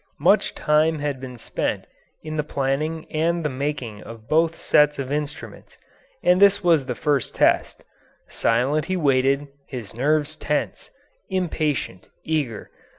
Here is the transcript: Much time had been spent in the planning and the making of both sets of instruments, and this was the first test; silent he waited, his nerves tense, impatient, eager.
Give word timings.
Much 0.19 0.55
time 0.55 0.97
had 0.97 1.19
been 1.21 1.37
spent 1.37 1.85
in 2.23 2.35
the 2.35 2.41
planning 2.43 3.05
and 3.11 3.45
the 3.45 3.49
making 3.49 4.01
of 4.01 4.27
both 4.27 4.55
sets 4.55 4.97
of 4.97 5.11
instruments, 5.11 5.77
and 6.23 6.41
this 6.41 6.63
was 6.63 6.87
the 6.87 6.95
first 6.95 7.35
test; 7.35 7.85
silent 8.27 8.85
he 8.85 8.97
waited, 8.97 9.45
his 9.67 9.93
nerves 9.93 10.35
tense, 10.35 10.89
impatient, 11.29 12.07
eager. 12.23 12.71